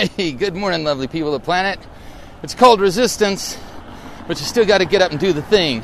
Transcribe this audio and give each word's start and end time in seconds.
Hey, 0.00 0.32
good 0.32 0.54
morning, 0.54 0.82
lovely 0.82 1.08
people 1.08 1.34
of 1.34 1.42
the 1.42 1.44
planet. 1.44 1.78
It's 2.42 2.54
cold 2.54 2.80
resistance, 2.80 3.58
but 4.26 4.40
you 4.40 4.46
still 4.46 4.64
got 4.64 4.78
to 4.78 4.86
get 4.86 5.02
up 5.02 5.10
and 5.10 5.20
do 5.20 5.34
the 5.34 5.42
thing. 5.42 5.82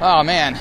Oh 0.00 0.22
man, 0.22 0.58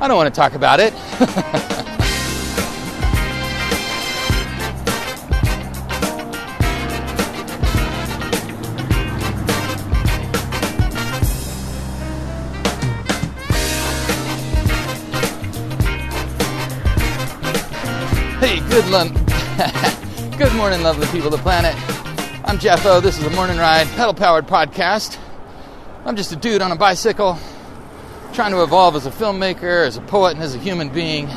I 0.00 0.08
don't 0.08 0.16
want 0.16 0.34
to 0.34 0.40
talk 0.40 0.54
about 0.54 0.80
it. 0.80 0.94
hey, 18.40 18.60
good 18.70 18.88
lunch. 18.88 19.94
Good 20.36 20.52
morning, 20.56 20.82
lovely 20.82 21.06
people 21.06 21.32
of 21.32 21.32
the 21.32 21.38
planet. 21.38 21.76
I'm 22.44 22.58
Jeff 22.58 22.84
O. 22.86 23.00
This 23.00 23.16
is 23.16 23.22
the 23.22 23.30
Morning 23.30 23.56
Ride 23.56 23.86
pedal 23.94 24.12
powered 24.12 24.48
podcast. 24.48 25.16
I'm 26.04 26.16
just 26.16 26.32
a 26.32 26.36
dude 26.36 26.60
on 26.60 26.72
a 26.72 26.76
bicycle 26.76 27.38
trying 28.32 28.50
to 28.50 28.64
evolve 28.64 28.96
as 28.96 29.06
a 29.06 29.12
filmmaker, 29.12 29.86
as 29.86 29.96
a 29.96 30.00
poet, 30.00 30.34
and 30.34 30.42
as 30.42 30.56
a 30.56 30.58
human 30.58 30.88
being. 30.88 31.28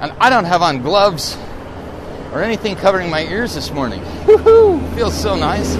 And 0.00 0.12
I 0.18 0.30
don't 0.30 0.46
have 0.46 0.62
on 0.62 0.80
gloves 0.80 1.36
or 2.32 2.42
anything 2.42 2.74
covering 2.76 3.10
my 3.10 3.24
ears 3.24 3.54
this 3.54 3.70
morning. 3.70 4.00
Woohoo! 4.24 4.94
Feels 4.94 5.12
so 5.12 5.36
nice. 5.36 5.76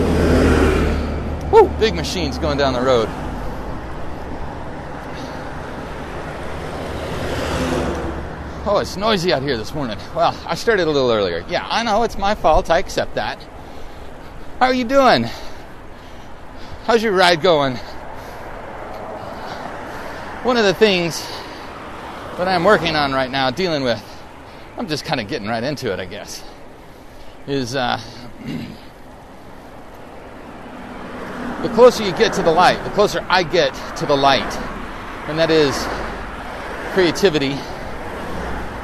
Woo! 1.51 1.69
Big 1.81 1.95
machines 1.95 2.37
going 2.37 2.59
down 2.59 2.75
the 2.75 2.83
road. 2.83 3.09
Oh, 8.71 8.77
it's 8.81 8.99
noisy 8.99 9.33
out 9.33 9.41
here 9.41 9.57
this 9.57 9.73
morning. 9.73 9.97
Well, 10.15 10.39
I 10.45 10.55
started 10.55 10.87
a 10.87 10.91
little 10.91 11.11
earlier. 11.11 11.43
Yeah, 11.49 11.67
I 11.71 11.83
know 11.85 12.03
it's 12.03 12.19
my 12.19 12.35
fault. 12.35 12.69
I 12.69 12.77
accept 12.79 13.15
that. 13.15 13.43
How 14.59 14.67
are 14.67 14.75
you 14.75 14.85
doing? 14.85 15.25
How's 16.85 17.03
your 17.03 17.13
ride 17.13 17.41
going? 17.41 17.77
One 20.45 20.59
of 20.59 20.65
the 20.65 20.75
things 20.75 21.27
that 22.37 22.47
I'm 22.47 22.63
working 22.63 22.95
on 22.95 23.15
right 23.15 23.31
now, 23.31 23.51
dealing 23.51 23.85
with, 23.85 24.05
I'm 24.77 24.87
just 24.87 25.07
kind 25.07 25.19
of 25.19 25.29
getting 25.29 25.49
right 25.49 25.65
into 25.65 25.91
it, 25.91 25.99
I 25.99 26.05
guess, 26.05 26.45
is 27.47 27.75
uh, 27.75 27.99
the 31.63 31.71
closer 31.71 32.05
you 32.05 32.13
get 32.13 32.35
to 32.35 32.43
the 32.43 32.53
light, 32.53 32.85
the 32.85 32.91
closer 32.91 33.25
I 33.31 33.45
get 33.45 33.73
to 33.97 34.05
the 34.05 34.17
light, 34.17 34.55
and 35.27 35.39
that 35.39 35.51
is 35.51 35.75
creativity 36.93 37.57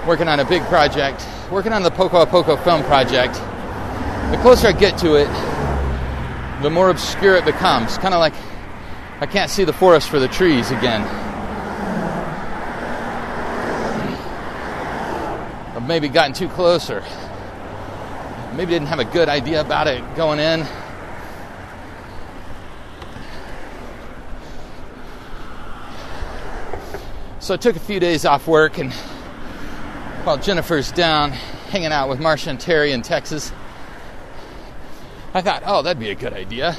working 0.07 0.29
on 0.29 0.41
a 0.41 0.45
big 0.45 0.63
project, 0.65 1.27
working 1.51 1.73
on 1.73 1.83
the 1.83 1.91
Poco 1.91 2.21
a 2.21 2.27
Poco 2.27 2.57
film 2.57 2.83
project. 2.85 3.35
The 4.31 4.39
closer 4.43 4.69
I 4.69 4.73
get 4.73 4.99
to 4.99 5.15
it, 5.15 5.29
the 6.63 6.71
more 6.71 6.91
obscure 6.91 7.37
it 7.37 7.45
becomes. 7.45 7.97
Kind 7.99 8.15
of 8.15 8.21
like 8.21 8.35
I 9.21 9.27
can't 9.27 9.51
see 9.51 9.65
the 9.65 9.73
forest 9.73 10.09
for 10.11 10.19
the 10.19 10.29
trees 10.29 10.71
again. 10.71 11.03
I've 15.75 15.87
maybe 15.87 16.09
gotten 16.09 16.35
too 16.35 16.49
close 16.49 16.91
or 16.91 17.03
maybe 18.55 18.73
didn't 18.73 18.89
have 18.89 18.99
a 18.99 19.05
good 19.05 19.29
idea 19.29 19.61
about 19.61 19.87
it 19.87 20.03
going 20.17 20.39
in. 20.39 20.67
So 27.41 27.55
I 27.55 27.57
took 27.57 27.77
a 27.77 27.81
few 27.81 28.01
days 28.01 28.25
off 28.25 28.47
work 28.47 28.79
and 28.79 28.93
while 30.25 30.39
Jennifer's 30.39 30.91
down 30.91 31.33
hanging 31.33 31.93
out 31.93 32.09
with 32.09 32.19
Marcia 32.19 32.49
and 32.49 32.59
Terry 32.59 32.93
in 32.93 33.03
Texas, 33.03 33.53
I 35.35 35.43
thought, 35.43 35.63
oh, 35.67 35.83
that'd 35.83 36.01
be 36.01 36.11
a 36.11 36.15
good 36.15 36.33
idea. 36.33 36.75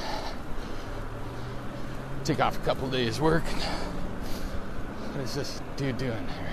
Take 2.23 2.39
off 2.39 2.57
a 2.57 2.65
couple 2.65 2.89
days' 2.89 3.21
work. 3.21 3.43
What 3.43 5.23
is 5.23 5.35
this 5.35 5.61
dude 5.77 5.97
doing 5.99 6.27
here? 6.27 6.49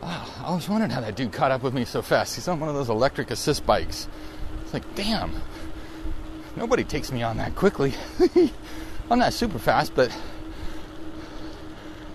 Wow, 0.00 0.26
I 0.38 0.44
always 0.44 0.68
wondered 0.68 0.92
how 0.92 1.00
that 1.00 1.16
dude 1.16 1.32
caught 1.32 1.50
up 1.50 1.64
with 1.64 1.74
me 1.74 1.84
so 1.84 2.02
fast. 2.02 2.36
He's 2.36 2.46
on 2.46 2.60
one 2.60 2.68
of 2.68 2.76
those 2.76 2.88
electric 2.88 3.32
assist 3.32 3.66
bikes. 3.66 4.06
It's 4.62 4.72
like, 4.72 4.94
damn, 4.94 5.32
nobody 6.56 6.84
takes 6.84 7.12
me 7.12 7.22
on 7.22 7.36
that 7.38 7.54
quickly. 7.54 7.94
I'm 9.10 9.18
not 9.18 9.32
super 9.32 9.58
fast, 9.58 9.94
but 9.94 10.16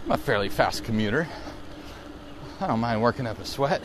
I'm 0.06 0.12
a 0.12 0.18
fairly 0.18 0.50
fast 0.50 0.84
commuter. 0.84 1.28
I 2.60 2.68
don't 2.68 2.80
mind 2.80 3.02
working 3.02 3.28
up 3.28 3.40
a 3.40 3.46
sweat. 3.46 3.82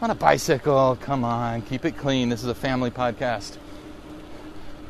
On 0.00 0.10
a 0.10 0.14
bicycle, 0.14 0.98
come 1.00 1.24
on, 1.24 1.62
keep 1.62 1.84
it 1.84 1.96
clean. 1.96 2.28
This 2.28 2.42
is 2.42 2.48
a 2.48 2.54
family 2.54 2.90
podcast. 2.90 3.58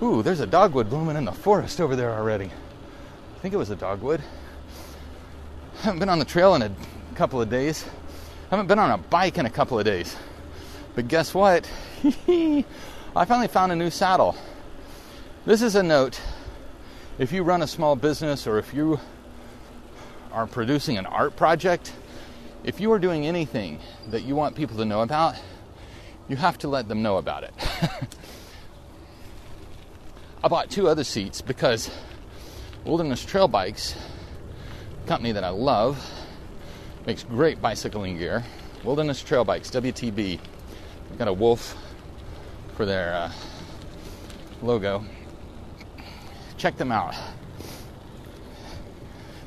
Ooh, 0.03 0.23
there's 0.23 0.41
a 0.41 0.47
dogwood 0.47 0.89
blooming 0.91 1.17
in 1.17 1.25
the 1.25 1.33
forest 1.33 1.81
over 1.81 1.95
there 1.95 2.11
already. 2.11 2.47
I 2.47 3.39
think 3.41 3.55
it 3.55 3.59
was 3.59 3.71
a 3.71 3.77
dogwood. 3.77 4.23
I 5.79 5.83
haven't 5.83 5.99
been 5.99 6.09
on 6.09 6.19
the 6.19 6.25
trail 6.25 6.55
in 6.55 6.63
a 6.63 6.71
couple 7.15 7.41
of 7.41 7.51
days. 7.51 7.85
I 8.47 8.57
haven't 8.57 8.67
been 8.67 8.79
on 8.79 8.91
a 8.91 8.99
bike 8.99 9.37
in 9.37 9.47
a 9.47 9.51
couple 9.51 9.79
of 9.79 9.85
days. 9.85 10.17
But 10.95 11.09
guess 11.09 11.35
what? 11.35 11.69
I 13.17 13.25
finally 13.27 13.47
found 13.47 13.71
a 13.71 13.77
new 13.77 13.91
saddle. 13.91 14.35
This 15.47 15.63
is 15.63 15.77
a 15.77 15.85
note. 15.85 16.21
If 17.17 17.31
you 17.31 17.45
run 17.45 17.63
a 17.63 17.67
small 17.69 17.95
business 17.95 18.45
or 18.45 18.59
if 18.59 18.75
you 18.75 18.99
are 20.33 20.49
producing 20.49 20.99
an 20.99 21.07
art 21.07 21.37
project, 21.37 21.93
if 22.65 22.81
you 22.81 22.91
are 22.91 22.99
doing 22.99 23.25
anything 23.25 23.79
that 24.09 24.25
you 24.25 24.35
want 24.35 24.57
people 24.57 24.77
to 24.79 24.85
know 24.85 25.01
about, 25.03 25.37
you 26.29 26.35
have 26.35 26.59
to 26.59 26.69
let 26.69 26.89
them 26.89 27.03
know 27.03 27.19
about 27.19 27.45
it. 27.45 27.55
I 30.43 30.49
bought 30.49 30.69
two 30.69 30.89
other 30.89 31.05
seats 31.05 31.41
because 31.41 31.93
Wilderness 32.85 33.25
Trail 33.25 33.47
Bikes, 33.47 33.95
company 35.07 35.31
that 35.31 35.45
I 35.45 35.51
love, 35.51 36.05
makes 37.07 37.23
great 37.23 37.63
bicycling 37.63 38.19
gear. 38.19 38.43
Wilderness 38.83 39.23
Trail 39.23 39.45
Bikes, 39.45 39.71
WTB. 39.71 40.41
They've 41.09 41.19
got 41.19 41.29
a 41.29 41.33
wolf 41.33 41.77
for 42.75 42.85
their 42.85 43.15
uh, 43.15 43.33
logo. 44.63 45.05
Check 46.57 46.77
them 46.77 46.93
out. 46.93 47.15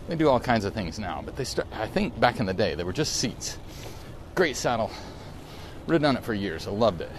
They 0.08 0.16
do 0.16 0.30
all 0.30 0.40
kinds 0.40 0.64
of 0.64 0.74
things 0.74 0.98
now, 0.98 1.22
but 1.26 1.36
they 1.36 1.44
start. 1.44 1.68
I 1.74 1.88
think 1.88 2.18
back 2.20 2.40
in 2.40 2.46
the 2.46 2.54
day 2.54 2.76
they 2.76 2.84
were 2.84 2.94
just 2.94 3.18
seats. 3.18 3.58
Great 4.36 4.56
saddle. 4.56 4.90
Ridden 5.86 6.06
on 6.06 6.18
it 6.18 6.24
for 6.24 6.34
years. 6.34 6.68
I 6.68 6.72
loved 6.72 7.02
it. 7.02 7.12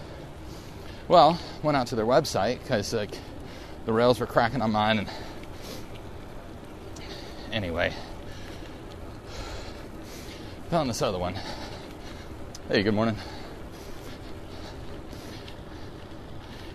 Well, 1.09 1.39
went 1.63 1.77
out 1.77 1.89
to 1.89 1.97
their 1.97 2.07
website 2.07 2.61
because 2.63 2.93
like 2.95 3.19
the 3.85 3.93
rails 3.93 4.21
were 4.21 4.27
cracking 4.27 4.63
on 4.63 4.73
mine, 4.73 4.99
and 4.99 5.09
anyway, 7.53 7.93
found 10.71 10.89
this 10.89 11.03
other 11.03 11.19
one. 11.19 11.35
Hey, 12.69 12.83
good 12.83 12.95
morning. 12.95 13.17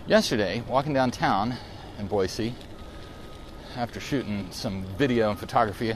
Yesterday, 0.06 0.62
walking 0.68 0.92
downtown 0.92 1.54
in 1.98 2.08
Boise, 2.08 2.54
after 3.74 4.00
shooting 4.00 4.48
some 4.50 4.84
video 4.98 5.30
and 5.30 5.38
photography, 5.38 5.94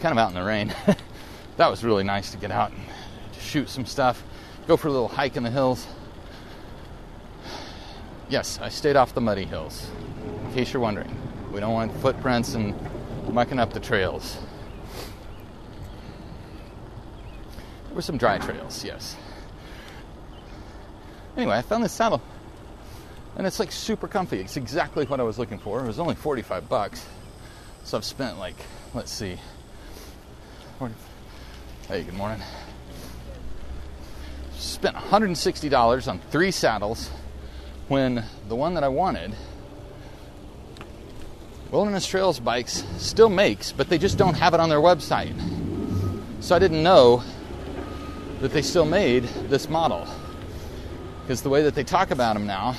kind 0.00 0.10
of 0.10 0.18
out 0.18 0.30
in 0.30 0.34
the 0.34 0.42
rain, 0.42 0.74
that 1.58 1.70
was 1.70 1.84
really 1.84 2.02
nice 2.02 2.32
to 2.32 2.36
get 2.36 2.50
out 2.50 2.72
and 2.72 2.80
shoot 3.40 3.68
some 3.68 3.86
stuff, 3.86 4.24
go 4.66 4.76
for 4.76 4.88
a 4.88 4.90
little 4.90 5.06
hike 5.06 5.36
in 5.36 5.44
the 5.44 5.50
hills. 5.50 5.86
Yes, 8.28 8.58
I 8.60 8.68
stayed 8.68 8.96
off 8.96 9.14
the 9.14 9.20
muddy 9.20 9.44
hills, 9.44 9.88
in 10.46 10.54
case 10.54 10.72
you're 10.72 10.82
wondering. 10.82 11.16
We 11.52 11.60
don't 11.60 11.72
want 11.72 11.96
footprints 11.98 12.54
and 12.54 12.74
mucking 13.32 13.60
up 13.60 13.72
the 13.72 13.78
trails. 13.78 14.38
There 17.86 17.94
were 17.94 18.02
some 18.02 18.18
dry 18.18 18.38
trails, 18.38 18.84
yes. 18.84 19.14
Anyway, 21.36 21.56
I 21.56 21.62
found 21.62 21.82
this 21.82 21.92
saddle. 21.92 22.22
And 23.36 23.46
it's 23.46 23.58
like 23.58 23.72
super 23.72 24.06
comfy. 24.06 24.40
It's 24.40 24.56
exactly 24.56 25.04
what 25.06 25.18
I 25.18 25.24
was 25.24 25.38
looking 25.38 25.58
for. 25.58 25.80
It 25.80 25.86
was 25.86 25.98
only 25.98 26.14
45 26.14 26.68
bucks. 26.68 27.04
So 27.82 27.98
I've 27.98 28.04
spent 28.04 28.38
like, 28.38 28.54
let's 28.94 29.12
see. 29.12 29.36
40, 30.78 30.94
hey, 31.88 32.04
good 32.04 32.14
morning. 32.14 32.40
Spent 34.56 34.96
$160 34.96 36.08
on 36.08 36.18
three 36.30 36.50
saddles 36.52 37.10
when 37.88 38.24
the 38.48 38.56
one 38.56 38.74
that 38.74 38.84
I 38.84 38.88
wanted, 38.88 39.34
Wilderness 41.70 42.06
Trails 42.06 42.38
Bikes, 42.38 42.84
still 42.98 43.28
makes, 43.28 43.72
but 43.72 43.88
they 43.88 43.98
just 43.98 44.16
don't 44.16 44.34
have 44.34 44.54
it 44.54 44.60
on 44.60 44.68
their 44.68 44.78
website. 44.78 45.34
So 46.40 46.54
I 46.54 46.58
didn't 46.60 46.82
know 46.82 47.22
that 48.40 48.52
they 48.52 48.62
still 48.62 48.86
made 48.86 49.24
this 49.48 49.68
model 49.68 50.06
because 51.24 51.40
the 51.40 51.48
way 51.48 51.62
that 51.62 51.74
they 51.74 51.84
talk 51.84 52.10
about 52.10 52.34
them 52.34 52.46
now, 52.46 52.76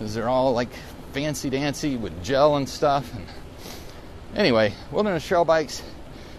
is 0.00 0.14
they're 0.14 0.28
all 0.28 0.52
like 0.52 0.70
fancy 1.12 1.50
dancy 1.50 1.96
with 1.96 2.22
gel 2.22 2.56
and 2.56 2.68
stuff. 2.68 3.12
And 3.12 3.26
anyway, 4.36 4.72
Wilderness 4.92 5.26
Trail 5.26 5.44
Bikes, 5.44 5.82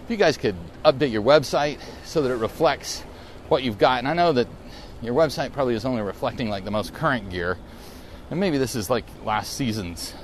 if 0.04 0.10
you 0.10 0.16
guys 0.16 0.38
could 0.38 0.56
update 0.86 1.12
your 1.12 1.20
website 1.20 1.80
so 2.04 2.22
that 2.22 2.30
it 2.30 2.36
reflects 2.36 3.02
what 3.48 3.62
you've 3.62 3.76
got, 3.76 3.98
and 3.98 4.08
I 4.08 4.14
know 4.14 4.32
that 4.32 4.48
your 5.02 5.12
website 5.12 5.52
probably 5.52 5.74
is 5.74 5.84
only 5.84 6.00
reflecting 6.00 6.48
like 6.48 6.64
the 6.64 6.70
most 6.70 6.94
current 6.94 7.28
gear, 7.28 7.58
and 8.30 8.40
maybe 8.40 8.56
this 8.56 8.74
is 8.74 8.88
like 8.88 9.04
last 9.22 9.52
season's 9.52 10.14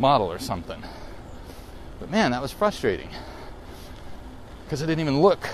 model 0.00 0.32
or 0.32 0.40
something. 0.40 0.82
But 2.00 2.10
man, 2.10 2.32
that 2.32 2.42
was 2.42 2.50
frustrating 2.50 3.10
because 4.64 4.82
I 4.82 4.86
didn't 4.86 5.00
even 5.00 5.22
look 5.22 5.48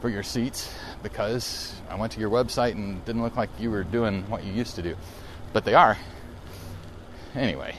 for 0.00 0.08
your 0.08 0.22
seats 0.22 0.72
because 1.12 1.74
I 1.88 1.94
went 1.94 2.12
to 2.12 2.20
your 2.20 2.30
website 2.30 2.72
and 2.72 3.04
didn't 3.04 3.22
look 3.22 3.36
like 3.36 3.50
you 3.58 3.70
were 3.70 3.84
doing 3.84 4.28
what 4.28 4.44
you 4.44 4.52
used 4.52 4.74
to 4.74 4.82
do. 4.82 4.96
But 5.52 5.64
they 5.64 5.74
are. 5.74 5.96
Anyway, 7.34 7.76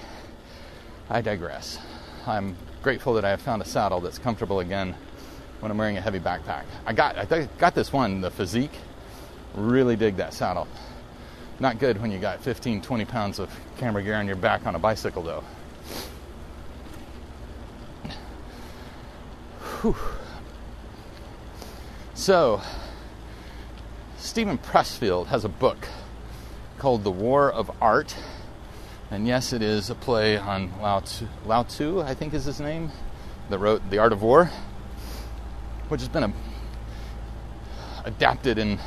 I 1.09 1.21
digress. 1.21 1.77
I'm 2.25 2.55
grateful 2.81 3.13
that 3.15 3.25
I 3.25 3.29
have 3.29 3.41
found 3.41 3.61
a 3.61 3.65
saddle 3.65 3.99
that's 3.99 4.17
comfortable 4.17 4.61
again 4.61 4.95
when 5.59 5.71
I'm 5.71 5.77
wearing 5.77 5.97
a 5.97 6.01
heavy 6.01 6.19
backpack. 6.19 6.63
I 6.85 6.93
got 6.93 7.17
I 7.17 7.47
got 7.57 7.75
this 7.75 7.91
one, 7.91 8.21
the 8.21 8.31
Fizik. 8.31 8.71
Really 9.55 9.95
dig 9.95 10.17
that 10.17 10.33
saddle. 10.33 10.67
Not 11.59 11.79
good 11.79 11.99
when 11.99 12.11
you 12.11 12.19
got 12.19 12.39
15, 12.41 12.81
20 12.81 13.05
pounds 13.05 13.39
of 13.39 13.49
camera 13.77 14.03
gear 14.03 14.15
on 14.15 14.27
your 14.27 14.35
back 14.35 14.67
on 14.67 14.75
a 14.75 14.79
bicycle, 14.79 15.23
though. 15.23 15.43
Whew. 19.81 19.95
So, 22.13 22.61
Steven 24.19 24.57
Pressfield 24.57 25.27
has 25.27 25.45
a 25.45 25.49
book 25.49 25.77
called 26.79 27.03
The 27.03 27.11
War 27.11 27.51
of 27.51 27.69
Art. 27.79 28.15
And 29.11 29.27
yes, 29.27 29.53
it 29.53 29.61
is 29.61 29.91
a 29.91 29.95
play 29.95 30.37
on 30.37 30.71
Lao 30.81 31.01
Tzu, 31.01 31.27
Lao 31.45 31.63
Tzu, 31.63 32.01
I 32.01 32.15
think 32.15 32.33
is 32.33 32.43
his 32.43 32.59
name, 32.59 32.91
that 33.51 33.59
wrote 33.59 33.87
The 33.91 33.99
Art 33.99 34.11
of 34.11 34.23
War, 34.23 34.49
which 35.89 36.01
has 36.01 36.09
been 36.09 36.23
a, 36.23 36.33
adapted 38.05 38.57
in 38.57 38.79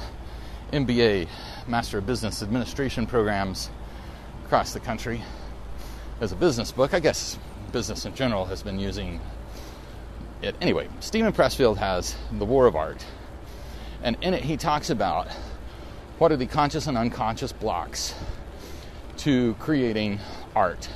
MBA, 0.73 1.29
Master 1.69 1.99
of 1.99 2.07
Business 2.07 2.43
Administration 2.43 3.07
programs 3.07 3.71
across 4.45 4.73
the 4.73 4.81
country 4.81 5.23
as 6.21 6.33
a 6.33 6.37
business 6.37 6.73
book. 6.73 6.93
I 6.93 6.99
guess 6.99 7.39
business 7.71 8.05
in 8.05 8.17
general 8.17 8.47
has 8.47 8.65
been 8.65 8.81
using 8.81 9.21
it. 10.43 10.57
Anyway, 10.61 10.89
Steven 10.99 11.33
Pressfield 11.33 11.77
has 11.77 12.17
The 12.33 12.45
War 12.45 12.67
of 12.67 12.75
Art. 12.75 13.05
And 14.03 14.17
in 14.23 14.35
it, 14.35 14.43
he 14.43 14.57
talks 14.57 14.91
about 14.91 15.29
what 16.19 16.33
are 16.33 16.37
the 16.37 16.47
conscious 16.47 16.87
and 16.87 16.97
unconscious 16.97 17.53
blocks 17.53 18.15
to 19.19 19.55
creating 19.55 20.19
art, 20.55 20.89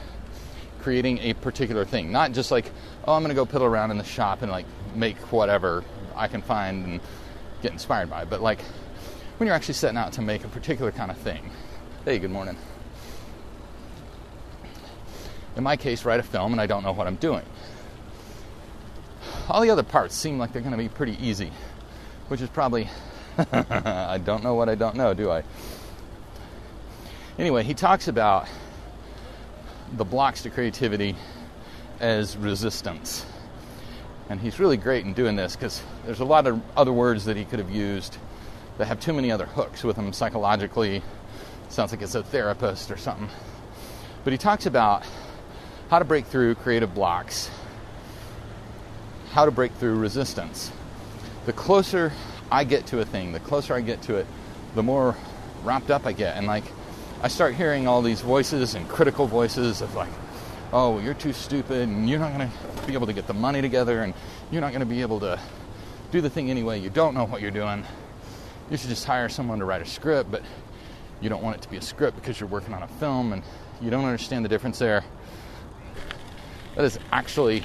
creating 0.80 1.18
a 1.18 1.34
particular 1.34 1.84
thing. 1.84 2.12
Not 2.12 2.32
just 2.32 2.50
like, 2.50 2.70
oh, 3.06 3.14
I'm 3.14 3.22
going 3.22 3.34
to 3.34 3.34
go 3.34 3.46
piddle 3.46 3.68
around 3.68 3.90
in 3.90 3.98
the 3.98 4.04
shop 4.04 4.42
and 4.42 4.50
like 4.50 4.66
make 4.94 5.16
whatever 5.32 5.84
I 6.14 6.28
can 6.28 6.42
find 6.42 6.86
and 6.86 7.00
get 7.62 7.72
inspired 7.72 8.10
by, 8.10 8.24
but 8.24 8.40
like 8.40 8.60
when 9.38 9.46
you're 9.46 9.56
actually 9.56 9.74
setting 9.74 9.96
out 9.96 10.12
to 10.14 10.22
make 10.22 10.44
a 10.44 10.48
particular 10.48 10.92
kind 10.92 11.10
of 11.10 11.16
thing. 11.18 11.50
Hey, 12.04 12.18
good 12.18 12.30
morning. 12.30 12.56
In 15.56 15.62
my 15.62 15.76
case, 15.76 16.04
write 16.04 16.20
a 16.20 16.22
film 16.22 16.52
and 16.52 16.60
I 16.60 16.66
don't 16.66 16.82
know 16.82 16.92
what 16.92 17.06
I'm 17.06 17.16
doing. 17.16 17.44
All 19.48 19.60
the 19.60 19.70
other 19.70 19.82
parts 19.82 20.14
seem 20.14 20.38
like 20.38 20.52
they're 20.52 20.62
going 20.62 20.72
to 20.72 20.78
be 20.78 20.88
pretty 20.88 21.18
easy, 21.24 21.50
which 22.29 22.41
is 22.41 22.49
probably, 22.49 22.88
I 23.38 24.19
don't 24.19 24.43
know 24.43 24.55
what 24.55 24.69
I 24.69 24.75
don't 24.75 24.97
know, 24.97 25.15
do 25.15 25.31
I? 25.31 25.44
Anyway, 27.38 27.65
he 27.65 27.75
talks 27.75 28.09
about 28.09 28.47
the 29.93 30.05
blocks 30.05 30.43
to 30.43 30.50
creativity 30.50 31.17
as 32.00 32.37
resistance. 32.37 33.26
And 34.29 34.41
he's 34.41 34.59
really 34.59 34.76
great 34.76 35.05
in 35.05 35.12
doing 35.12 35.37
this 35.37 35.55
because 35.55 35.82
there's 36.06 36.21
a 36.21 36.25
lot 36.25 36.47
of 36.47 36.61
other 36.76 36.93
words 36.93 37.25
that 37.26 37.37
he 37.37 37.44
could 37.44 37.59
have 37.59 37.71
used 37.71 38.17
that 38.79 38.87
have 38.87 39.00
too 39.00 39.12
many 39.12 39.31
other 39.31 39.47
hooks 39.47 39.85
with 39.85 39.97
them 39.97 40.12
psychologically. 40.12 41.03
Sounds 41.69 41.93
like 41.93 42.03
it's 42.03 42.15
a 42.15 42.23
therapist 42.23 42.91
or 42.91 42.97
something. 42.97 43.29
But 44.23 44.32
he 44.32 44.38
talks 44.38 44.67
about 44.67 45.05
how 45.91 45.99
to 45.99 46.05
break 46.05 46.26
through 46.26 46.55
creative 46.56 46.94
blocks, 46.94 47.50
how 49.31 49.44
to 49.44 49.50
break 49.50 49.73
through 49.73 49.97
resistance. 49.97 50.73
The 51.46 51.52
closer 51.52 52.12
I 52.50 52.64
get 52.64 52.87
to 52.87 53.00
a 53.00 53.05
thing, 53.05 53.32
the 53.32 53.41
closer 53.41 53.75
I 53.75 53.81
get 53.81 54.02
to 54.02 54.17
it, 54.17 54.26
the 54.75 54.82
more 54.82 55.17
wrapped 55.62 55.91
up 55.91 56.06
I 56.06 56.12
get. 56.12 56.37
And 56.37 56.46
like, 56.46 56.64
I 57.23 57.29
start 57.29 57.55
hearing 57.55 57.87
all 57.87 58.02
these 58.02 58.20
voices 58.20 58.75
and 58.75 58.88
critical 58.88 59.26
voices 59.26 59.81
of 59.81 59.94
like, 59.94 60.12
oh, 60.73 60.99
you're 60.99 61.14
too 61.14 61.32
stupid 61.32 61.88
and 61.88 62.08
you're 62.08 62.19
not 62.19 62.37
going 62.37 62.50
to 62.50 62.87
be 62.87 62.94
able 62.94 63.06
to 63.06 63.12
get 63.12 63.26
the 63.26 63.35
money 63.35 63.62
together 63.62 64.02
and 64.02 64.14
you're 64.50 64.61
not 64.61 64.70
going 64.70 64.81
to 64.81 64.87
be 64.87 65.00
able 65.00 65.20
to 65.20 65.38
do 66.11 66.20
the 66.20 66.31
thing 66.31 66.50
anyway. 66.50 66.81
You 66.81 66.91
don't 66.91 67.14
know 67.14 67.25
what 67.25 67.41
you're 67.41 67.50
doing 67.50 67.85
you 68.70 68.76
should 68.76 68.88
just 68.88 69.05
hire 69.05 69.29
someone 69.29 69.58
to 69.58 69.64
write 69.64 69.82
a 69.82 69.87
script, 69.87 70.31
but 70.31 70.43
you 71.20 71.29
don't 71.29 71.43
want 71.43 71.56
it 71.56 71.62
to 71.62 71.69
be 71.69 71.76
a 71.76 71.82
script 71.82 72.17
because 72.17 72.40
you're 72.40 72.49
working 72.49 72.75
on 72.75 72.82
a 72.82 72.88
film 72.88 73.32
and 73.32 73.43
you 73.81 73.90
don't 73.90 74.05
understand 74.05 74.44
the 74.44 74.49
difference 74.49 74.79
there. 74.79 75.05
That 76.76 76.85
is 76.85 76.99
actually 77.12 77.64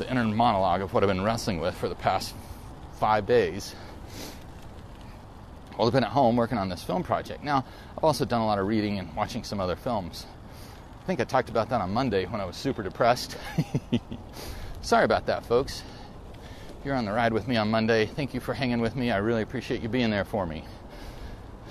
the 0.00 0.10
inner 0.10 0.24
monologue 0.24 0.82
of 0.82 0.92
what 0.92 1.04
I've 1.04 1.08
been 1.08 1.22
wrestling 1.22 1.60
with 1.60 1.76
for 1.76 1.88
the 1.88 1.94
past 1.94 2.34
five 2.98 3.26
days. 3.26 3.74
While 5.76 5.86
I've 5.86 5.94
been 5.94 6.04
at 6.04 6.10
home 6.10 6.36
working 6.36 6.58
on 6.58 6.68
this 6.68 6.82
film 6.82 7.04
project. 7.04 7.44
Now, 7.44 7.64
I've 7.96 8.04
also 8.04 8.24
done 8.24 8.40
a 8.40 8.46
lot 8.46 8.58
of 8.58 8.66
reading 8.66 8.98
and 8.98 9.14
watching 9.14 9.44
some 9.44 9.60
other 9.60 9.76
films. 9.76 10.26
I 11.02 11.06
think 11.06 11.20
I 11.20 11.24
talked 11.24 11.48
about 11.48 11.68
that 11.70 11.80
on 11.80 11.92
Monday 11.92 12.26
when 12.26 12.40
I 12.40 12.44
was 12.44 12.56
super 12.56 12.82
depressed. 12.82 13.36
Sorry 14.82 15.04
about 15.04 15.26
that, 15.26 15.46
folks 15.46 15.82
you're 16.84 16.94
on 16.94 17.04
the 17.04 17.12
ride 17.12 17.32
with 17.32 17.46
me 17.46 17.56
on 17.56 17.70
Monday. 17.70 18.06
Thank 18.06 18.32
you 18.32 18.40
for 18.40 18.54
hanging 18.54 18.80
with 18.80 18.96
me. 18.96 19.10
I 19.10 19.18
really 19.18 19.42
appreciate 19.42 19.82
you 19.82 19.88
being 19.88 20.10
there 20.10 20.24
for 20.24 20.46
me. 20.46 20.64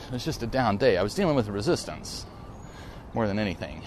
It 0.08 0.14
was 0.14 0.24
just 0.24 0.44
a 0.44 0.48
down 0.48 0.78
day. 0.78 0.98
I 0.98 1.04
was 1.04 1.16
dealing 1.16 1.36
with 1.36 1.48
resistance 1.48 2.26
more 3.14 3.28
than 3.28 3.40
anything. 3.40 3.81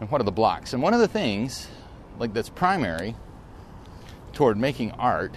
And 0.00 0.10
what 0.10 0.20
are 0.20 0.24
the 0.24 0.32
blocks? 0.32 0.72
And 0.72 0.82
one 0.82 0.94
of 0.94 1.00
the 1.00 1.08
things, 1.08 1.68
like 2.18 2.32
that's 2.32 2.48
primary 2.48 3.16
toward 4.34 4.56
making 4.56 4.90
art, 4.92 5.34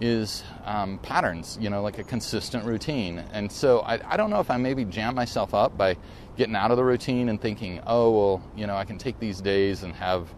is 0.00 0.44
um, 0.64 0.98
patterns, 0.98 1.56
you 1.60 1.70
know, 1.70 1.82
like 1.82 1.98
a 1.98 2.04
consistent 2.04 2.64
routine. 2.64 3.18
And 3.32 3.50
so 3.50 3.80
I, 3.80 4.12
I 4.12 4.16
don't 4.16 4.30
know 4.30 4.40
if 4.40 4.50
I 4.50 4.56
maybe 4.56 4.84
jam 4.84 5.14
myself 5.14 5.54
up 5.54 5.76
by 5.76 5.96
getting 6.36 6.54
out 6.54 6.70
of 6.70 6.76
the 6.76 6.84
routine 6.84 7.28
and 7.28 7.40
thinking, 7.40 7.80
oh, 7.86 8.10
well, 8.10 8.42
you 8.54 8.66
know, 8.66 8.76
I 8.76 8.84
can 8.84 8.98
take 8.98 9.18
these 9.18 9.40
days 9.40 9.82
and 9.82 9.94
have 9.94 10.28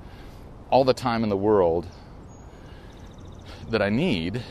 all 0.71 0.85
the 0.85 0.95
time 0.95 1.23
in 1.25 1.28
the 1.28 1.37
world 1.37 1.87
that 3.71 3.83
I 3.83 3.90
need 3.90 4.42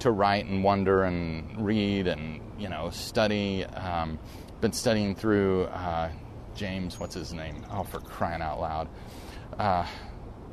to 0.00 0.10
write 0.10 0.46
and 0.46 0.64
wonder 0.64 1.04
and 1.04 1.64
read 1.64 2.06
and 2.06 2.40
you 2.58 2.68
know 2.68 2.90
study. 2.90 3.64
Um, 3.64 4.18
been 4.60 4.72
studying 4.72 5.14
through 5.14 5.64
uh, 5.64 6.10
James, 6.54 6.98
what's 6.98 7.14
his 7.14 7.32
name? 7.32 7.64
Oh, 7.70 7.84
for 7.84 8.00
crying 8.00 8.42
out 8.42 8.60
loud! 8.60 8.88
Uh, 9.58 9.86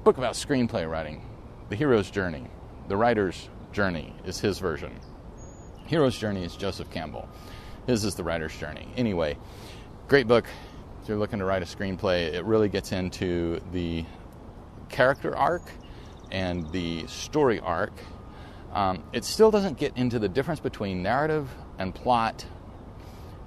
book 0.07 0.17
about 0.17 0.35
screenplay 0.35 0.89
writing, 0.89 1.21
The 1.67 1.75
Hero's 1.75 2.09
Journey. 2.09 2.47
The 2.87 2.95
writer's 2.95 3.49
journey 3.73 4.15
is 4.23 4.39
his 4.39 4.57
version. 4.57 4.97
Hero's 5.85 6.17
Journey 6.17 6.45
is 6.45 6.55
Joseph 6.55 6.89
Campbell. 6.91 7.27
His 7.87 8.05
is 8.05 8.15
the 8.15 8.23
writer's 8.23 8.57
journey. 8.57 8.87
Anyway, 8.95 9.37
great 10.07 10.25
book. 10.25 10.45
If 11.01 11.09
you're 11.09 11.17
looking 11.17 11.39
to 11.39 11.45
write 11.45 11.61
a 11.61 11.65
screenplay, 11.65 12.33
it 12.33 12.45
really 12.45 12.69
gets 12.69 12.93
into 12.93 13.59
the 13.73 14.05
character 14.87 15.35
arc 15.35 15.63
and 16.31 16.71
the 16.71 17.05
story 17.07 17.59
arc, 17.59 17.91
um, 18.71 19.03
it 19.11 19.25
still 19.25 19.51
doesn't 19.51 19.77
get 19.77 19.97
into 19.97 20.19
the 20.19 20.29
difference 20.29 20.61
between 20.61 21.03
narrative 21.03 21.49
and 21.79 21.93
plot 21.93 22.45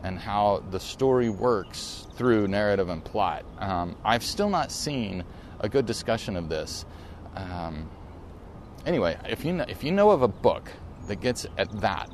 and 0.04 0.18
how 0.18 0.62
the 0.70 0.80
story 0.80 1.30
works 1.30 2.06
through 2.16 2.48
narrative 2.48 2.90
and 2.90 3.02
plot. 3.02 3.46
Um, 3.60 3.96
I've 4.04 4.22
still 4.22 4.50
not 4.50 4.70
seen 4.70 5.24
a 5.60 5.68
good 5.68 5.86
discussion 5.86 6.36
of 6.36 6.48
this. 6.48 6.84
Um, 7.36 7.88
anyway, 8.84 9.16
if 9.28 9.44
you 9.44 9.52
know, 9.52 9.64
if 9.68 9.84
you 9.84 9.92
know 9.92 10.10
of 10.10 10.22
a 10.22 10.28
book 10.28 10.70
that 11.06 11.20
gets 11.20 11.46
at 11.56 11.70
that, 11.80 12.10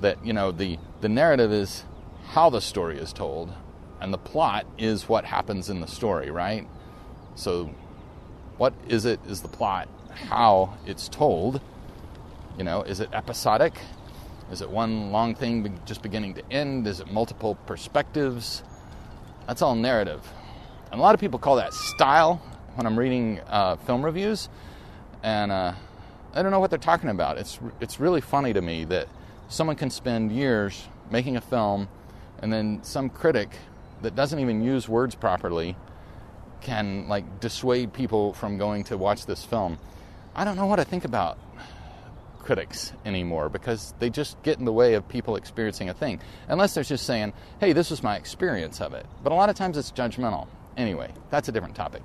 that 0.00 0.24
you 0.24 0.32
know 0.32 0.52
the 0.52 0.78
the 1.00 1.08
narrative 1.08 1.52
is 1.52 1.84
how 2.28 2.50
the 2.50 2.60
story 2.60 2.98
is 2.98 3.12
told, 3.12 3.52
and 4.00 4.12
the 4.12 4.18
plot 4.18 4.66
is 4.78 5.08
what 5.08 5.24
happens 5.24 5.70
in 5.70 5.80
the 5.80 5.86
story, 5.86 6.30
right? 6.30 6.66
So, 7.34 7.70
what 8.56 8.74
is 8.88 9.04
it? 9.04 9.20
Is 9.26 9.42
the 9.42 9.48
plot? 9.48 9.88
how 10.16 10.76
it's 10.86 11.08
told. 11.08 11.60
You 12.58 12.64
know, 12.64 12.82
is 12.82 13.00
it 13.00 13.10
episodic? 13.12 13.74
Is 14.50 14.62
it 14.62 14.70
one 14.70 15.12
long 15.12 15.34
thing 15.34 15.78
just 15.84 16.02
beginning 16.02 16.34
to 16.34 16.52
end? 16.52 16.86
Is 16.86 17.00
it 17.00 17.10
multiple 17.10 17.56
perspectives? 17.66 18.62
That's 19.46 19.62
all 19.62 19.74
narrative. 19.74 20.26
And 20.90 21.00
a 21.00 21.02
lot 21.02 21.14
of 21.14 21.20
people 21.20 21.38
call 21.38 21.56
that 21.56 21.74
style 21.74 22.40
when 22.76 22.86
I'm 22.86 22.98
reading 22.98 23.40
uh, 23.48 23.76
film 23.76 24.04
reviews, 24.04 24.48
and 25.22 25.50
uh, 25.50 25.72
I 26.34 26.42
don't 26.42 26.50
know 26.50 26.60
what 26.60 26.70
they're 26.70 26.78
talking 26.78 27.10
about. 27.10 27.38
It's 27.38 27.58
it's 27.80 27.98
really 27.98 28.20
funny 28.20 28.52
to 28.52 28.60
me 28.60 28.84
that 28.84 29.08
someone 29.48 29.76
can 29.76 29.90
spend 29.90 30.30
years 30.30 30.86
making 31.10 31.36
a 31.36 31.40
film 31.40 31.88
and 32.40 32.52
then 32.52 32.82
some 32.82 33.08
critic 33.08 33.50
that 34.02 34.14
doesn't 34.14 34.38
even 34.38 34.62
use 34.62 34.88
words 34.88 35.14
properly 35.14 35.76
can 36.60 37.08
like 37.08 37.40
dissuade 37.40 37.92
people 37.92 38.34
from 38.34 38.58
going 38.58 38.84
to 38.84 38.98
watch 38.98 39.26
this 39.26 39.44
film. 39.44 39.78
I 40.34 40.44
don't 40.44 40.56
know 40.56 40.66
what 40.66 40.76
to 40.76 40.84
think 40.84 41.04
about 41.04 41.38
critics 42.38 42.92
anymore 43.04 43.48
because 43.48 43.94
they 43.98 44.10
just 44.10 44.40
get 44.42 44.58
in 44.58 44.64
the 44.64 44.72
way 44.72 44.94
of 44.94 45.08
people 45.08 45.36
experiencing 45.36 45.88
a 45.88 45.94
thing. 45.94 46.20
Unless 46.48 46.74
they're 46.74 46.84
just 46.84 47.06
saying, 47.06 47.32
hey, 47.60 47.72
this 47.72 47.90
was 47.90 48.02
my 48.02 48.16
experience 48.16 48.80
of 48.80 48.94
it. 48.94 49.06
But 49.22 49.32
a 49.32 49.34
lot 49.34 49.48
of 49.48 49.56
times 49.56 49.78
it's 49.78 49.90
judgmental. 49.90 50.46
Anyway, 50.76 51.10
that's 51.30 51.48
a 51.48 51.52
different 51.52 51.74
topic. 51.74 52.02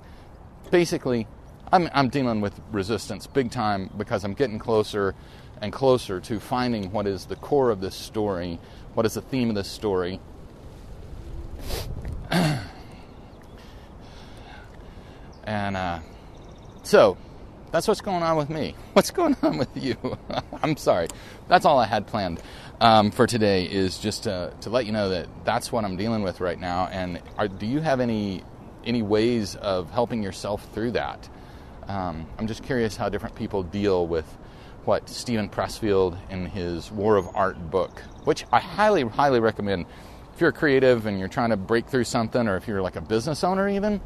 Basically, 0.72 1.28
I'm, 1.70 1.90
I'm 1.92 2.08
dealing 2.08 2.40
with 2.40 2.58
resistance 2.72 3.26
big 3.26 3.50
time 3.50 3.90
because 3.98 4.24
I'm 4.24 4.32
getting 4.32 4.58
closer 4.58 5.14
and 5.60 5.70
closer 5.70 6.18
to 6.20 6.40
finding 6.40 6.90
what 6.92 7.06
is 7.06 7.26
the 7.26 7.36
core 7.36 7.68
of 7.68 7.82
this 7.82 7.94
story, 7.94 8.58
what 8.94 9.04
is 9.04 9.12
the 9.12 9.20
theme 9.20 9.50
of 9.50 9.54
this 9.54 9.68
story. 9.68 10.18
and 15.44 15.76
uh, 15.76 15.98
so 16.82 17.18
that's 17.70 17.86
what's 17.86 18.00
going 18.00 18.22
on 18.22 18.38
with 18.38 18.48
me. 18.48 18.74
What's 18.94 19.10
going 19.10 19.36
on 19.42 19.58
with 19.58 19.76
you? 19.76 19.96
I'm 20.62 20.78
sorry. 20.78 21.08
That's 21.48 21.66
all 21.66 21.78
I 21.78 21.86
had 21.86 22.06
planned 22.06 22.42
um, 22.80 23.10
for 23.10 23.26
today. 23.26 23.64
Is 23.64 23.98
just 23.98 24.22
to, 24.24 24.54
to, 24.62 24.70
let 24.70 24.86
you 24.86 24.92
know 24.92 25.10
that 25.10 25.28
that's 25.44 25.70
what 25.70 25.84
I'm 25.84 25.96
dealing 25.96 26.22
with 26.22 26.40
right 26.40 26.58
now. 26.58 26.88
And 26.92 27.20
are, 27.36 27.48
do 27.48 27.66
you 27.66 27.80
have 27.80 28.00
any 28.00 28.42
any 28.84 29.02
ways 29.02 29.56
of 29.56 29.90
helping 29.90 30.22
yourself 30.22 30.66
through 30.72 30.92
that? 30.92 31.28
Um, 31.88 32.26
I'm 32.38 32.46
just 32.46 32.62
curious 32.62 32.96
how 32.96 33.08
different 33.08 33.34
people 33.34 33.62
deal 33.62 34.06
with 34.06 34.26
what 34.84 35.08
Steven 35.08 35.48
Pressfield 35.48 36.18
in 36.30 36.46
his 36.46 36.90
War 36.90 37.16
of 37.16 37.28
Art 37.34 37.70
book, 37.70 38.00
which 38.24 38.44
I 38.52 38.60
highly, 38.60 39.02
highly 39.02 39.40
recommend. 39.40 39.86
If 40.34 40.40
you're 40.40 40.52
creative 40.52 41.06
and 41.06 41.18
you're 41.18 41.28
trying 41.28 41.50
to 41.50 41.56
break 41.56 41.86
through 41.86 42.04
something, 42.04 42.48
or 42.48 42.56
if 42.56 42.66
you're 42.66 42.82
like 42.82 42.96
a 42.96 43.00
business 43.00 43.44
owner, 43.44 43.68
even, 43.68 44.00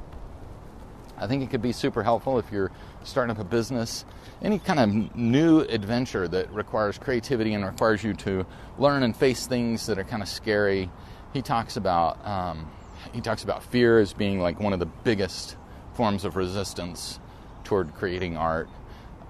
I 1.19 1.27
think 1.27 1.43
it 1.43 1.51
could 1.51 1.63
be 1.63 1.73
super 1.73 2.03
helpful 2.03 2.39
if 2.39 2.51
you're 2.53 2.71
starting 3.05 3.35
up 3.35 3.41
a 3.41 3.45
business, 3.45 4.05
any 4.43 4.59
kind 4.59 4.79
of 4.79 5.17
new 5.17 5.61
adventure 5.61 6.29
that 6.29 6.53
requires 6.53 6.99
creativity 6.99 7.55
and 7.55 7.65
requires 7.65 8.05
you 8.05 8.13
to 8.15 8.45
learn 8.79 9.03
and 9.03 9.17
face 9.17 9.47
things 9.47 9.87
that 9.87 9.99
are 9.99 10.05
kind 10.05 10.23
of 10.23 10.29
scary. 10.29 10.91
He 11.33 11.41
talks 11.41 11.77
about 11.77 12.25
um, 12.27 12.71
he 13.13 13.21
talks 13.21 13.45
about 13.45 13.63
fear 13.63 13.99
as 13.99 14.13
being 14.13 14.41
like 14.41 14.61
one 14.61 14.73
of 14.73 14.79
the 14.79 14.87
biggest 14.87 15.57
forms 15.95 16.25
of 16.25 16.37
resistance 16.37 17.19
toward 17.65 17.95
creating 17.95 18.37
art. 18.37 18.69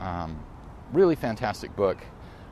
Um, 0.01 0.39
really 0.93 1.15
fantastic 1.15 1.75
book. 1.77 1.99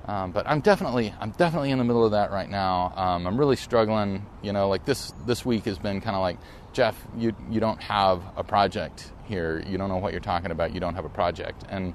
Um, 0.07 0.33
but 0.33 0.47
I'm 0.47 0.61
definitely 0.61 1.15
I'm 1.19 1.31
definitely 1.31 1.71
in 1.71 1.79
the 1.79 1.85
middle 1.85 2.05
of 2.05 2.13
that 2.13 2.31
right 2.31 2.49
now. 2.49 2.93
Um, 2.95 3.27
I'm 3.27 3.39
really 3.39 3.57
struggling. 3.57 4.27
You 4.43 4.53
know, 4.53 4.69
like 4.69 4.85
this 4.85 5.15
this 5.27 5.47
week 5.47 5.65
has 5.65 5.79
been 5.79 6.01
kind 6.01 6.15
of 6.15 6.21
like 6.21 6.37
Jeff, 6.75 7.01
you 7.17 7.35
you 7.51 7.61
don't 7.61 7.81
have 7.81 8.23
a 8.37 8.45
project 8.45 9.11
here. 9.25 9.65
You 9.67 9.79
don't 9.79 9.89
know 9.89 9.97
what 9.97 10.13
you're 10.13 10.21
talking 10.21 10.51
about. 10.51 10.75
You 10.75 10.81
don't 10.81 10.95
have 10.95 11.07
a 11.07 11.11
project, 11.11 11.65
and 11.71 11.95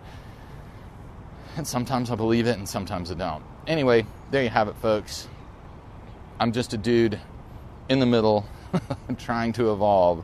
and 1.55 1.67
sometimes 1.67 2.09
I 2.09 2.15
believe 2.15 2.47
it, 2.47 2.57
and 2.57 2.67
sometimes 2.67 3.11
I 3.11 3.15
don't. 3.15 3.43
Anyway, 3.67 4.05
there 4.31 4.41
you 4.41 4.49
have 4.49 4.69
it, 4.69 4.77
folks. 4.77 5.27
I'm 6.39 6.51
just 6.51 6.73
a 6.73 6.77
dude 6.77 7.19
in 7.89 7.99
the 7.99 8.05
middle, 8.05 8.45
trying 9.17 9.53
to 9.53 9.71
evolve, 9.71 10.23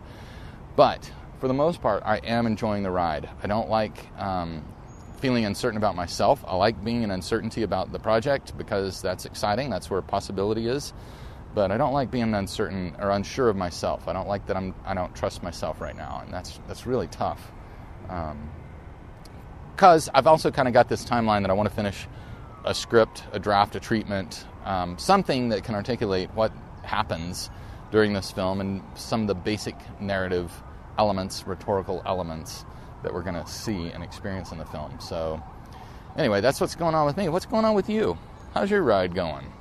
but 0.76 1.12
for 1.40 1.48
the 1.48 1.54
most 1.54 1.82
part, 1.82 2.04
I 2.06 2.18
am 2.18 2.48
enjoying 2.48 2.84
the 2.84 2.92
ride. 2.92 3.30
I 3.44 3.48
don't 3.48 3.70
like 3.70 4.08
um, 4.20 4.64
feeling 5.20 5.46
uncertain 5.46 5.78
about 5.78 5.96
myself. 5.96 6.44
I 6.48 6.56
like 6.56 6.84
being 6.84 7.04
in 7.04 7.12
uncertainty 7.12 7.64
about 7.64 7.92
the 7.92 8.00
project 8.00 8.58
because 8.58 9.02
that's 9.02 9.26
exciting. 9.26 9.70
That's 9.70 9.90
where 9.90 10.02
possibility 10.02 10.68
is. 10.68 10.94
But 11.54 11.72
I 11.72 11.78
don't 11.78 11.94
like 11.94 12.12
being 12.12 12.34
uncertain 12.34 12.96
or 13.00 13.12
unsure 13.12 13.50
of 13.50 13.56
myself. 13.56 14.08
I 14.08 14.14
don't 14.14 14.28
like 14.28 14.48
that 14.48 14.58
I'm 14.58 14.76
I 14.86 14.94
don't 14.94 15.16
trust 15.16 15.42
myself 15.42 15.80
right 15.80 15.96
now, 15.96 16.22
and 16.24 16.34
that's 16.34 16.60
that's 16.68 16.86
really 16.86 17.08
tough. 17.08 17.52
Because 19.72 20.08
um, 20.10 20.16
I've 20.16 20.28
also 20.28 20.52
kind 20.52 20.68
of 20.68 20.74
got 20.74 20.90
this 20.90 21.06
timeline 21.06 21.44
that 21.44 21.50
I 21.50 21.54
want 21.54 21.70
to 21.70 21.76
finish 21.76 22.08
a 22.66 22.74
script, 22.74 23.24
a 23.32 23.40
draft, 23.40 23.76
a 23.76 23.80
treatment, 23.80 24.46
um, 24.66 24.98
something 24.98 25.50
that 25.50 25.64
can 25.64 25.76
articulate 25.76 26.30
what 26.34 26.52
happens 26.84 27.50
during 27.92 28.14
this 28.14 28.32
film 28.32 28.62
and 28.62 28.82
some 28.96 29.22
of 29.22 29.28
the 29.28 29.36
basic 29.36 29.76
narrative 30.00 30.52
elements, 30.98 31.46
rhetorical 31.48 32.02
elements 32.06 32.66
that 33.04 33.14
we're 33.14 33.22
going 33.22 33.36
to 33.36 33.48
see 33.48 33.90
and 33.90 34.04
experience 34.04 34.52
in 34.52 34.58
the 34.58 34.66
film. 34.66 35.00
So, 35.00 35.42
anyway, 36.18 36.42
that's 36.42 36.60
what's 36.60 36.76
going 36.76 36.96
on 36.96 37.06
with 37.06 37.18
me. 37.18 37.30
What's 37.30 37.46
going 37.46 37.66
on 37.66 37.76
with 37.76 37.90
you? 37.90 38.18
How's 38.54 38.72
your 38.72 38.82
ride 38.82 39.14
going? 39.14 39.52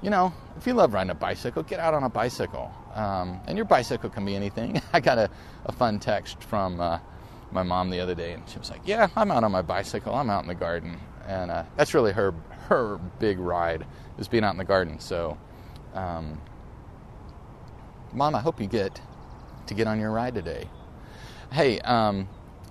You 0.00 0.10
know, 0.10 0.32
if 0.56 0.66
you 0.66 0.74
love 0.74 0.94
riding 0.94 1.10
a 1.10 1.14
bicycle, 1.14 1.62
get 1.62 1.80
out 1.80 1.94
on 1.94 2.02
a 2.02 2.08
bicycle. 2.08 2.72
Um, 2.94 3.40
and 3.46 3.56
your 3.56 3.64
bicycle 3.64 4.10
can 4.10 4.24
be 4.24 4.34
anything. 4.34 4.80
I 4.92 5.00
got 5.00 5.18
a, 5.18 5.30
a 5.66 5.72
fun 5.72 5.98
text 5.98 6.42
from 6.42 6.80
uh, 6.80 6.98
my 7.50 7.62
mom 7.62 7.90
the 7.90 8.00
other 8.00 8.14
day, 8.14 8.32
and 8.32 8.48
she 8.48 8.58
was 8.58 8.70
like, 8.70 8.80
"Yeah, 8.84 9.08
I'm 9.16 9.30
out 9.30 9.44
on 9.44 9.52
my 9.52 9.62
bicycle. 9.62 10.14
I'm 10.14 10.30
out 10.30 10.42
in 10.42 10.48
the 10.48 10.54
garden." 10.54 10.98
And 11.26 11.50
uh, 11.50 11.64
that's 11.76 11.94
really 11.94 12.12
her 12.12 12.34
her 12.68 12.98
big 13.18 13.38
ride 13.38 13.86
is 14.18 14.28
being 14.28 14.44
out 14.44 14.52
in 14.52 14.58
the 14.58 14.64
garden. 14.64 14.98
So, 14.98 15.38
um, 15.94 16.40
mom, 18.12 18.34
I 18.34 18.40
hope 18.40 18.60
you 18.60 18.66
get 18.66 19.00
to 19.66 19.74
get 19.74 19.86
on 19.86 19.98
your 19.98 20.10
ride 20.10 20.34
today. 20.34 20.68
Hey, 21.50 21.80
um, 21.80 22.28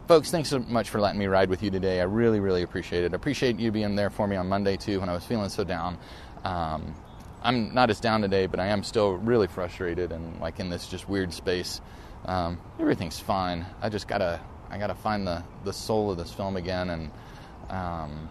folks, 0.08 0.32
thanks 0.32 0.50
so 0.50 0.60
much 0.60 0.90
for 0.90 1.00
letting 1.00 1.20
me 1.20 1.28
ride 1.28 1.50
with 1.50 1.64
you 1.64 1.72
today. 1.72 2.02
I 2.02 2.04
really, 2.04 2.40
really 2.40 2.64
appreciate 2.64 3.04
it. 3.04 3.14
I 3.14 3.16
appreciate 3.16 3.60
you 3.60 3.72
being 3.72 3.96
there 3.96 4.10
for 4.10 4.28
me 4.28 4.36
on 4.36 4.48
Monday 4.48 4.78
too 4.78 5.00
when 5.00 5.10
I 5.10 5.14
was 5.14 5.24
feeling 5.24 5.50
so 5.50 5.64
down. 5.64 5.98
Um, 6.44 6.96
I'm 7.44 7.74
not 7.74 7.90
as 7.90 8.00
down 8.00 8.22
today, 8.22 8.46
but 8.46 8.60
I 8.60 8.68
am 8.68 8.84
still 8.84 9.14
really 9.14 9.48
frustrated 9.48 10.12
and 10.12 10.40
like 10.40 10.60
in 10.60 10.70
this 10.70 10.88
just 10.88 11.10
weird 11.10 11.34
space. 11.34 11.82
Um, 12.26 12.60
everything's 12.80 13.20
fine. 13.20 13.66
I 13.82 13.90
just 13.90 14.08
gotta, 14.08 14.40
I 14.70 14.78
gotta 14.78 14.96
find 14.96 15.26
the 15.26 15.44
the 15.64 15.74
soul 15.74 16.12
of 16.12 16.18
this 16.18 16.32
film 16.32 16.56
again 16.56 16.90
and 16.92 17.12
um, 17.70 18.30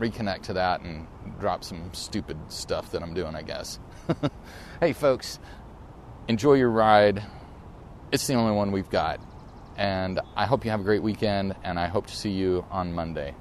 reconnect 0.00 0.42
to 0.42 0.54
that 0.54 0.80
and 0.80 1.06
drop 1.38 1.62
some 1.62 1.92
stupid 1.92 2.36
stuff 2.48 2.90
that 2.90 3.02
I'm 3.02 3.14
doing. 3.14 3.36
I 3.36 3.42
guess. 3.42 3.78
hey, 4.80 4.92
folks, 4.92 5.38
enjoy 6.28 6.54
your 6.54 6.70
ride. 6.70 7.22
It's 8.12 8.26
the 8.26 8.34
only 8.34 8.52
one 8.52 8.72
we've 8.72 8.90
got. 8.90 9.20
And 9.76 10.20
I 10.36 10.46
hope 10.46 10.64
you 10.64 10.70
have 10.70 10.80
a 10.80 10.84
great 10.84 11.02
weekend, 11.02 11.56
and 11.64 11.78
I 11.78 11.88
hope 11.88 12.06
to 12.06 12.16
see 12.16 12.30
you 12.30 12.64
on 12.70 12.92
Monday. 12.92 13.34